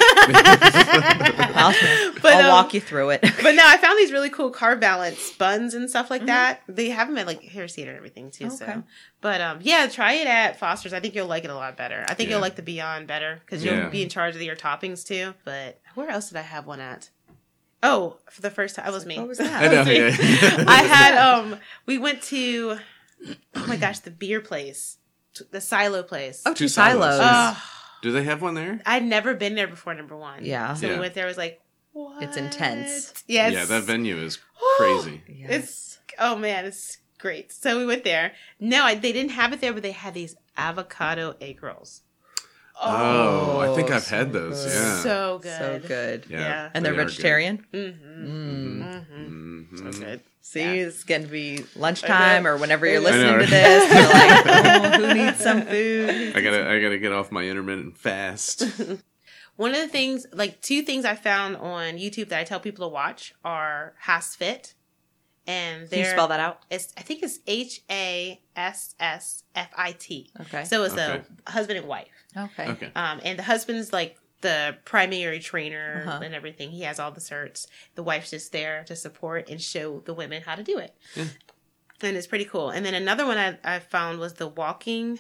[1.54, 1.74] I'll,
[2.22, 3.22] But, I'll um, walk you through it.
[3.22, 6.14] but no, I found these really cool carb balance buns and stuff Mm-hmm.
[6.14, 6.62] like that.
[6.68, 8.48] They have them at like Hair Seed and everything too.
[8.48, 8.56] Okay.
[8.56, 8.84] So,
[9.22, 10.94] but um, yeah, try it at Foster's.
[10.94, 12.04] I think you'll like it a lot better.
[12.08, 12.36] I think Yeah.
[12.36, 13.90] you'll like the Beyond better because you'll Yeah.
[13.90, 15.34] be in charge of your toppings too.
[15.46, 17.10] But where else did I have one at?
[17.84, 19.18] Oh, for the first time, it was me.
[19.18, 19.86] What was I that?
[19.88, 19.92] know.
[19.92, 20.66] Yeah.
[20.68, 22.78] I had um, we went to,
[23.56, 24.98] oh my gosh, the beer place,
[25.52, 26.44] the Silo place.
[26.46, 27.18] Oh, Two two silos.
[27.18, 27.20] silos.
[27.24, 27.64] Oh,
[28.04, 28.82] Do they have one there?
[28.86, 29.94] I'd never been there before.
[29.94, 30.46] Number one.
[30.46, 30.74] Yeah.
[30.76, 30.94] So Yeah.
[30.96, 31.26] we went there.
[31.26, 31.60] I was like,
[31.94, 32.22] what?
[32.24, 33.24] It's intense.
[33.28, 33.50] Yeah.
[33.50, 34.40] Yeah, that venue is
[34.78, 35.22] crazy.
[35.28, 35.50] Yes.
[35.52, 37.52] It's oh man, it's great.
[37.52, 38.34] So we went there.
[38.60, 42.02] No, I, they didn't have it there, but they had these avocado egg rolls.
[42.84, 44.64] Oh, I think Oh, I've had those.
[44.66, 44.74] good.
[44.74, 45.00] Yeah.
[45.02, 45.58] so good.
[45.84, 46.26] so good.
[46.30, 46.40] yeah.
[46.40, 46.70] Yeah.
[46.74, 47.66] And they're they vegetarian.
[47.72, 48.26] Mm-hmm.
[48.26, 49.06] Mm.
[49.12, 49.78] Mm-hmm.
[49.78, 50.22] So good.
[50.42, 50.88] See, Yeah.
[50.88, 53.38] it's going to be lunchtime or whenever you're I know.
[53.38, 53.94] listening to this.
[53.94, 54.46] You're like,
[55.00, 56.36] oh, who needs some food?
[56.36, 58.64] I gotta, I gotta get off my intermittent fast.
[59.58, 62.88] One of the things, like two things I found on YouTube that I tell people
[62.90, 64.74] to watch are HASfit,
[65.48, 66.62] and Can you they're spell that out?
[66.70, 70.30] It's I think it's H A S S F I T.
[70.42, 70.64] Okay.
[70.66, 71.22] So it's Okay.
[71.48, 72.08] a husband and wife.
[72.38, 72.70] okay.
[72.72, 72.92] Okay.
[72.96, 76.20] Um, and the husband's like the primary trainer Uh-huh.
[76.24, 76.72] and everything.
[76.72, 77.68] He has all the certs.
[77.96, 80.96] The wife's just there to support and show the women how to do it.
[81.16, 81.26] Yeah.
[82.04, 82.72] And it's pretty cool.
[82.72, 85.20] And then another one I, I found was the walking.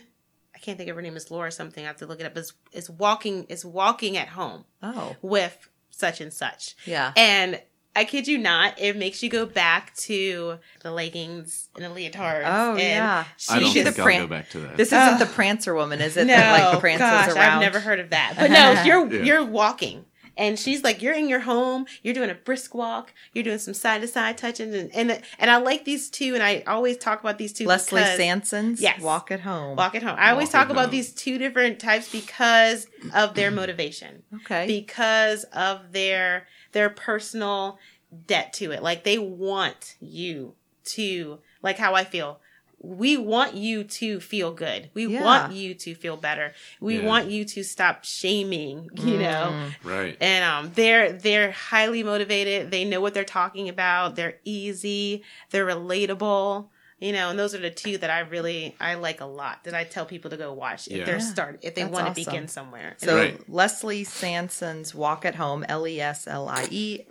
[0.55, 1.83] I can't think of her name is Laura something.
[1.83, 2.35] I have to look it up.
[2.35, 3.45] It's, it's walking.
[3.49, 6.75] It's walking at home Oh, with such and such.
[6.85, 7.13] yeah.
[7.15, 7.61] And
[7.95, 12.43] I kid you not, it makes you go back to the leggings and the leotards.
[12.45, 13.25] Oh, and yeah.
[13.37, 14.77] She I don't should think have I'll pran- go back to that.
[14.77, 15.19] This isn't Ugh.
[15.19, 16.25] the Prancer woman, is it?
[16.25, 17.37] no, that like prances gosh, around.
[17.57, 18.35] I've never heard of that.
[18.37, 19.23] But no, you're Yeah.
[19.23, 20.05] you're walking,
[20.37, 23.73] and she's like, you're in your home, you're doing a brisk walk, you're doing some
[23.73, 27.19] side to side touching, and, and and I like these two, and I always talk
[27.19, 27.65] about these two.
[27.65, 29.01] Leslie because- Sansone's Yes.
[29.01, 29.75] Walk at Home.
[29.75, 30.15] Walk at home.
[30.17, 30.91] I always Walk talk about home.
[30.91, 34.65] these two different types because of their motivation, Okay.
[34.65, 37.79] because of their their personal
[38.27, 38.83] debt to it.
[38.83, 40.53] Like they want you
[40.85, 42.39] to like how I feel.
[42.83, 44.89] We want you to feel good.
[44.95, 45.23] We Yeah.
[45.23, 46.53] want you to feel better.
[46.79, 47.05] We Yeah.
[47.05, 49.53] want you to stop shaming, you know.
[49.53, 49.73] Mm.
[49.83, 50.17] right.
[50.19, 52.71] And um they're they're highly motivated.
[52.71, 54.15] They know what they're talking about.
[54.15, 56.69] They're easy, they're relatable.
[57.01, 59.63] You know, and those are the two that I really I like a lot.
[59.65, 61.05] That I tell people to go watch if Yeah.
[61.05, 61.31] they're Yeah.
[61.31, 62.31] start if they That's want to awesome.
[62.31, 62.95] begin somewhere.
[62.99, 63.49] So Right.
[63.49, 67.05] Leslie Sansone's Walk at Home, L E S L I E,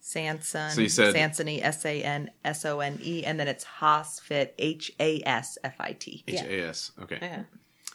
[0.00, 3.64] Sanson, So you said- Sansony, S A N S O N E, and then it's
[3.80, 6.22] HASfit, H A S F I T.
[6.28, 6.92] H A S.
[7.02, 7.18] Okay.
[7.20, 7.42] yeah.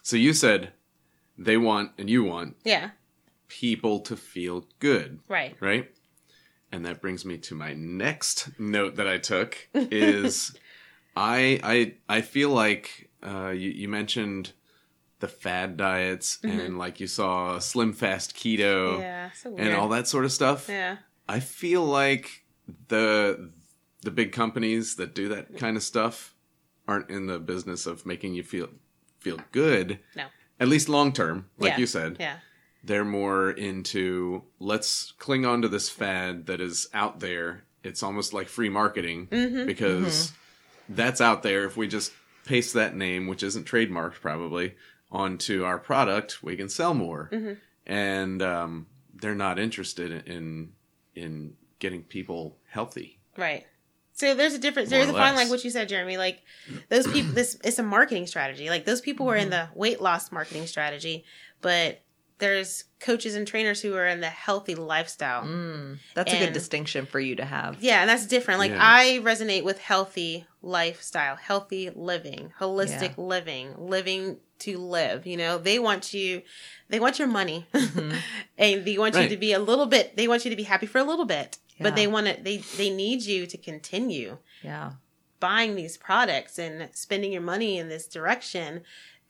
[0.03, 0.73] So you said
[1.37, 2.89] they want and you want Yeah.
[3.47, 5.55] people to feel good, Right.
[5.61, 5.89] right?
[6.73, 10.53] And that brings me to my next note that I took is
[11.17, 14.51] I I I feel like uh, you, you mentioned
[15.19, 19.31] the fad diets and like you saw SlimFast keto Yeah.
[19.31, 20.69] So and all that sort of stuff.
[20.69, 20.97] Yeah.
[21.27, 22.45] I feel like
[22.87, 23.51] the
[24.03, 26.35] the big companies that do that kind of stuff
[26.87, 28.69] aren't in the business of making you feel
[29.19, 29.99] feel good.
[30.15, 30.25] No.
[30.59, 31.77] At least long term, like Yeah.
[31.79, 32.17] you said.
[32.19, 32.37] Yeah.
[32.83, 37.63] They're more into let's cling on to this fad that is out there.
[37.83, 39.65] It's almost like free marketing Mm-hmm.
[39.65, 40.31] because
[40.89, 41.65] that's out there.
[41.65, 42.11] If we just
[42.45, 44.75] paste that name, which isn't trademarked probably,
[45.11, 47.29] onto our product, we can sell more.
[47.31, 47.53] Mm-hmm.
[47.85, 50.73] And um, they're not interested in
[51.15, 53.19] in getting people healthy.
[53.37, 53.65] Right.
[54.13, 54.89] So there's a difference.
[54.89, 55.49] More There's a fine line.
[55.49, 56.17] What you said, Jeremy.
[56.17, 56.41] Like
[56.89, 57.33] those people.
[57.33, 58.69] This it's a marketing strategy.
[58.69, 61.23] Like those people were in the weight loss marketing strategy,
[61.61, 62.01] but
[62.39, 65.43] there's coaches and trainers who are in the healthy lifestyle.
[65.43, 67.81] Mm, that's a good distinction for you to have.
[67.81, 68.59] Yeah, and that's different.
[68.59, 68.79] Like Yeah.
[68.81, 73.23] I resonate with healthy lifestyle, healthy living, holistic Yeah.
[73.23, 75.25] living, living to live.
[75.27, 76.41] You know, they want you,
[76.89, 78.15] they want your money, Mm-hmm.
[78.57, 80.15] and they want you to be a little bit.
[80.17, 82.37] They want you to be happy for a little bit, but they want to.
[82.41, 84.93] They they need you to continue Yeah.
[85.39, 88.81] buying these products and spending your money in this direction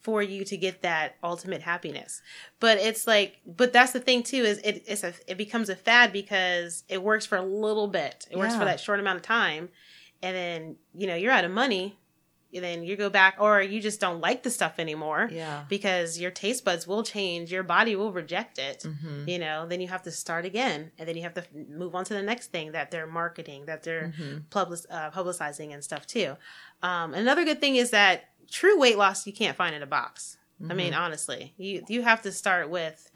[0.07, 2.21] for you to get that ultimate happiness.
[2.61, 5.75] But it's like, but that's the thing too is it it's a it becomes a
[5.75, 8.25] fad because it works for a little bit.
[8.31, 9.67] It works for that short amount of time,
[10.23, 11.97] and then you know you're out of money.
[12.55, 15.65] And then you go back, or you just don't like the stuff anymore Yeah.
[15.67, 19.27] because your taste buds will change, your body will reject it Mm-hmm.
[19.31, 21.43] you know then you have to start again and then you have to
[21.81, 24.37] move on to the next thing that they're marketing that they're Mm-hmm.
[24.49, 26.29] public, uh, publicizing and stuff too
[26.81, 28.15] um, another good thing is that
[28.49, 30.37] true weight loss you can't find in a box
[30.69, 31.01] i mean Mm-hmm.
[31.01, 33.11] honestly you you have to start with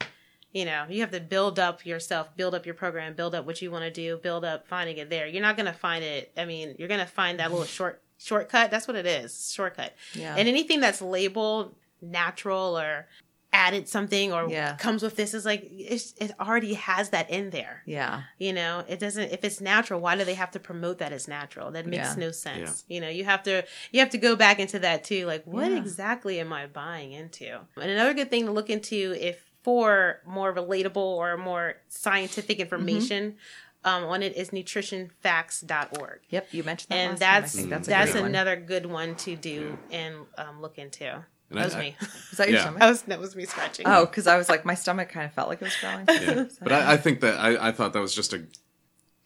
[0.51, 3.61] you know you have to build up yourself build up your program build up what
[3.61, 6.31] you want to do build up finding it there you're not going to find it
[6.37, 8.69] i mean you're going to find that little short shortcut.
[8.69, 9.51] That's what it is.
[9.51, 9.95] Shortcut.
[10.13, 10.35] Yeah.
[10.37, 13.07] And anything that's labeled natural or
[13.53, 14.75] added something or Yeah.
[14.77, 17.83] comes with this is like it's, it already has that in there.
[17.85, 18.23] yeah.
[18.37, 19.29] You know, it doesn't.
[19.31, 21.69] If it's natural, why do they have to promote that as natural?
[21.71, 22.15] That makes Yeah.
[22.25, 22.85] no sense.
[22.87, 25.25] You know, you have to you have to go back into that too.
[25.25, 25.77] Like, what Yeah.
[25.77, 27.59] exactly am I buying into?
[27.75, 32.61] And another good thing to look into if for more relatable or more scientific Mm-hmm.
[32.63, 33.35] information.
[33.83, 36.19] Um, on it is nutritionfacts.org.
[36.29, 36.47] Yep.
[36.51, 36.97] You mentioned that.
[36.97, 37.29] And last time.
[37.29, 38.29] I that's think that's, that's, a good one.
[38.29, 41.25] another good one to do and um, look into.
[41.51, 41.95] And that I- was me.
[41.99, 42.61] Was that your Yeah.
[42.63, 42.79] stomach?
[42.79, 43.85] That was that was me scratching.
[43.87, 46.05] Oh, because I was like, my stomach kind of felt like it was growling.
[46.07, 46.45] Yeah.
[46.61, 48.45] But I, I think that I, I thought that was just a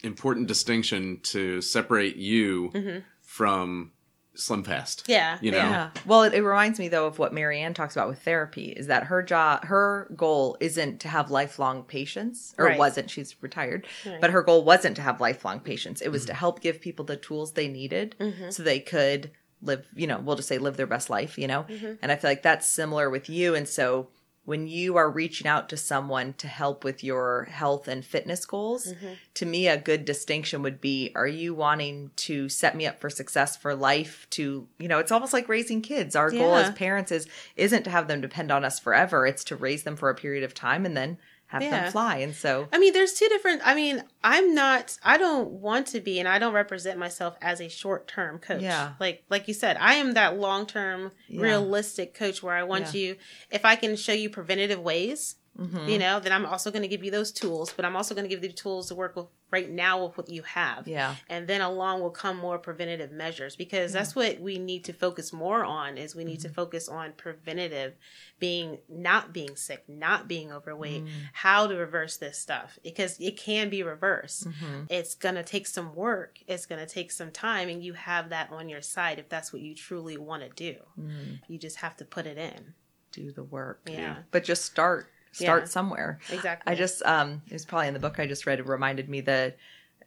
[0.04, 3.00] important distinction to separate you mm-hmm.
[3.22, 3.92] from
[4.36, 5.04] SlimFast.
[5.08, 5.58] Yeah, You know?
[5.58, 5.90] Yeah.
[6.06, 9.06] Well, it, it reminds me though of what Marianne talks about with therapy is that
[9.06, 12.78] her job, her goal isn't to have lifelong patients, or Right.
[12.78, 13.10] wasn't.
[13.10, 14.20] She's retired, Right.
[14.20, 16.02] but her goal wasn't to have lifelong patients.
[16.02, 16.28] It was mm-hmm.
[16.30, 18.50] to help give people the tools they needed mm-hmm.
[18.50, 19.86] so they could live.
[19.96, 21.38] You know, we'll just say live their best life.
[21.38, 21.94] You know, mm-hmm.
[22.02, 23.56] and I feel like that's similar with you.
[23.56, 24.10] And so
[24.46, 28.94] when you are reaching out to someone to help with your health and fitness goals,
[28.94, 29.14] mm-hmm.
[29.34, 33.10] to me, a good distinction would be are you wanting to set me up for
[33.10, 34.28] success for life?
[34.32, 36.16] To, you know, it's almost like raising kids.
[36.16, 39.56] Our goal as parents is isn't to have them depend on us forever, it's to
[39.56, 41.84] raise them for a period of time and then have Yeah.
[41.84, 42.18] them fly.
[42.18, 43.62] And so, I mean, there's two different.
[43.64, 44.98] I mean, I'm not.
[45.04, 48.62] I don't want to be, and I don't represent myself as a short term coach.
[48.62, 48.94] Yeah.
[49.00, 51.42] Like like you said, I am that long term, Yeah.
[51.44, 53.00] realistic coach where I want Yeah.
[53.02, 53.16] you.
[53.52, 55.90] If I can show you preventative ways, mhm.
[55.90, 57.74] you know, then I'm also going to give you those tools.
[57.76, 60.18] But I'm also going to give you the tools to work with right now with
[60.18, 60.88] what you have.
[60.88, 61.16] yeah.
[61.30, 65.32] and then along will come more preventative measures because that's what we need to focus
[65.32, 66.48] more on is we need Mm-hmm.
[66.50, 67.94] to focus on preventative
[68.40, 71.10] being not being sick not being overweight Mm.
[71.34, 74.88] how to reverse this stuff because it can be reversed Mhm.
[74.90, 78.30] it's going to take some work it's going to take some time and you have
[78.30, 81.40] that on your side if that's what you truly want to do Mm.
[81.48, 82.74] you just have to put it in
[83.14, 83.80] Do the work.
[83.90, 85.08] yeah, But just start.
[85.36, 85.68] Start Yeah.
[85.70, 86.20] somewhere.
[86.32, 89.10] exactly I just um it was probably in the book I just read it reminded
[89.10, 89.58] me that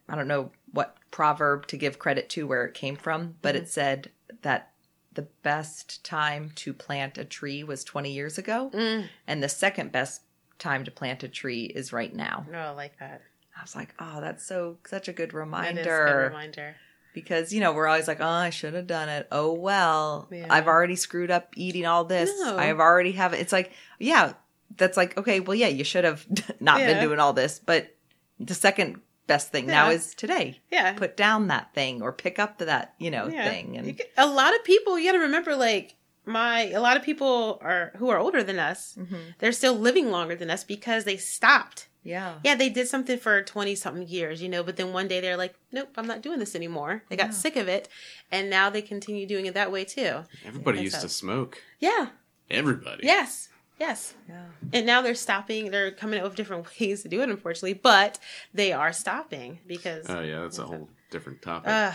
[0.08, 3.64] I don't know what proverb to give credit to where it came from, but Mm-hmm.
[3.64, 4.10] it said
[4.42, 4.72] that
[5.12, 9.90] the best time to plant a tree was 20 years ago mm, and the second
[9.92, 10.22] best
[10.58, 12.46] time to plant a tree is right now.
[12.50, 13.22] no I like that
[13.56, 16.76] I was like, "Oh, that's so such a good is a reminder." good reminder
[17.12, 20.46] because you know we're always like oh i should have done it oh well Yeah.
[20.50, 22.56] i've already screwed up eating all this No.
[22.58, 23.40] i've already have it.
[23.40, 24.34] it's like yeah
[24.76, 26.26] that's like okay well yeah you should have
[26.60, 27.94] not been doing all this but
[28.40, 30.58] the second best thing now is today.
[30.72, 30.94] Yeah.
[30.94, 33.48] Put down that thing or pick up that you know Yeah.
[33.50, 36.96] thing and get- a lot of people you got to remember like my a lot
[36.96, 39.34] of people are who are older than us Mhm.
[39.38, 41.88] they're still living longer than us because they stopped.
[42.04, 42.36] Yeah.
[42.42, 45.36] Yeah they did something for 20 something years you know but then one day they're
[45.36, 47.02] like nope i'm not doing this anymore.
[47.10, 47.88] They got sick of it
[48.30, 50.24] and now they continue doing it that way too.
[50.46, 51.58] Everybody And used so- to smoke.
[51.80, 52.08] yeah.
[52.50, 53.04] Everybody.
[53.04, 57.20] yes yes yeah and now they're stopping they're coming up with different ways to do
[57.22, 58.18] it unfortunately but
[58.52, 61.68] they are stopping because Oh yeah, that's a whole different topic.
[61.70, 61.92] uh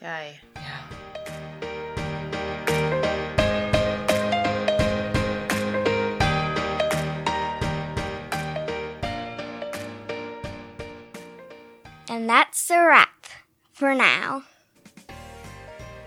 [0.00, 0.32] yeah
[12.08, 13.26] And that's a wrap
[13.72, 14.42] for now.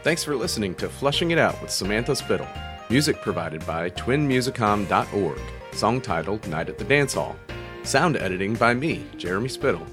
[0.04, 2.48] Thanks for listening to Flushing It Out with Samantha Spittle.
[2.90, 5.40] Music provided by twinmusicom.org.
[5.72, 7.36] Song titled Night at the Dance Hall.
[7.84, 9.86] Sound editing by me, Jeremy Spittle.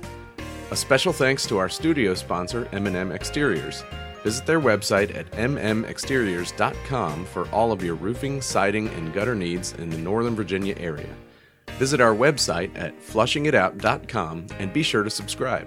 [0.71, 3.83] A special thanks to our studio sponsor, M&M Exteriors.
[4.23, 9.89] Visit their website at mmexteriors.com for all of your roofing, siding, and gutter needs in
[9.89, 11.09] the Northern Virginia area.
[11.79, 15.67] Visit our website at flushingitout.com and be sure to subscribe.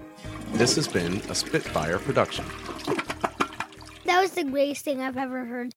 [0.51, 2.45] This has been a Spitfire production.
[4.05, 5.71] That was the greatest thing I've ever heard.